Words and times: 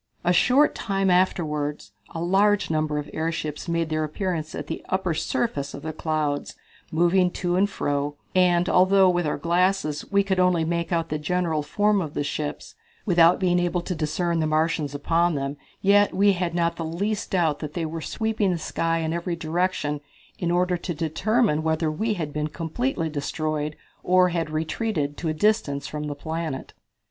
A 0.23 0.33
short 0.33 0.73
time 0.73 1.11
afterward 1.11 1.83
a 2.09 2.23
large 2.23 2.71
number 2.71 2.97
of 2.97 3.07
airships 3.13 3.67
made 3.67 3.89
their 3.89 4.03
appearance 4.03 4.55
at 4.55 4.65
the 4.65 4.83
upper 4.89 5.13
surface 5.13 5.75
of 5.75 5.83
the 5.83 5.93
clouds, 5.93 6.55
moving 6.91 7.29
to 7.33 7.55
and 7.55 7.69
fro, 7.69 8.15
and 8.33 8.67
although, 8.67 9.07
with 9.11 9.27
our 9.27 9.37
glasses, 9.37 10.03
we 10.11 10.23
could 10.23 10.39
only 10.39 10.65
make 10.65 10.91
out 10.91 11.09
the 11.09 11.19
general 11.19 11.61
form 11.61 12.01
of 12.01 12.15
the 12.15 12.23
ships, 12.23 12.73
without 13.05 13.39
being 13.39 13.59
able 13.59 13.81
to 13.81 13.93
discern 13.93 14.39
the 14.39 14.47
Martians 14.47 14.95
upon 14.95 15.35
them, 15.35 15.55
yet 15.83 16.15
we 16.15 16.31
had 16.31 16.55
not 16.55 16.77
the 16.77 16.83
least 16.83 17.29
doubt 17.29 17.59
but 17.59 17.73
they 17.73 17.85
were 17.85 18.01
sweeping 18.01 18.49
the 18.49 18.57
sky 18.57 18.97
in 19.01 19.13
every 19.13 19.35
direction 19.35 20.01
in 20.39 20.49
order 20.49 20.77
to 20.77 20.95
determine 20.95 21.61
whether 21.61 21.91
we 21.91 22.15
had 22.15 22.33
been 22.33 22.47
completely 22.47 23.07
destroyed 23.07 23.75
or 24.01 24.29
had 24.29 24.49
retreated 24.49 25.15
to 25.15 25.29
a 25.29 25.33
distance 25.35 25.85
from 25.85 26.05
the 26.05 26.15
planet. 26.15 26.73